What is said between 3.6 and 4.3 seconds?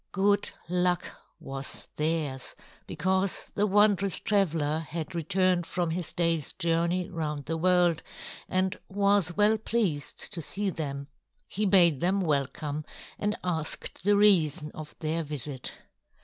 wondrous